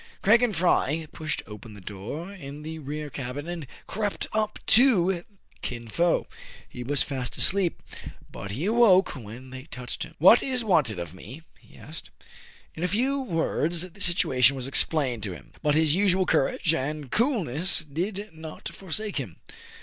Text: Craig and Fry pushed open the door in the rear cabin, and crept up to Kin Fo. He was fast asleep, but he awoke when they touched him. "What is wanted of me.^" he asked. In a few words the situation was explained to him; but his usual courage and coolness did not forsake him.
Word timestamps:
Craig 0.23 0.41
and 0.41 0.55
Fry 0.55 1.05
pushed 1.11 1.43
open 1.45 1.75
the 1.75 1.79
door 1.79 2.33
in 2.33 2.63
the 2.63 2.79
rear 2.79 3.11
cabin, 3.11 3.47
and 3.47 3.67
crept 3.85 4.25
up 4.33 4.57
to 4.65 5.23
Kin 5.61 5.87
Fo. 5.87 6.25
He 6.67 6.83
was 6.83 7.03
fast 7.03 7.37
asleep, 7.37 7.83
but 8.31 8.49
he 8.49 8.65
awoke 8.65 9.15
when 9.15 9.51
they 9.51 9.65
touched 9.65 10.01
him. 10.03 10.15
"What 10.17 10.41
is 10.41 10.63
wanted 10.63 10.97
of 10.97 11.13
me.^" 11.13 11.43
he 11.59 11.77
asked. 11.77 12.09
In 12.73 12.81
a 12.83 12.87
few 12.87 13.19
words 13.21 13.87
the 13.91 14.01
situation 14.01 14.55
was 14.55 14.65
explained 14.65 15.21
to 15.21 15.33
him; 15.33 15.51
but 15.61 15.75
his 15.75 15.93
usual 15.93 16.25
courage 16.25 16.73
and 16.73 17.11
coolness 17.11 17.85
did 17.85 18.29
not 18.33 18.69
forsake 18.69 19.17
him. 19.17 19.35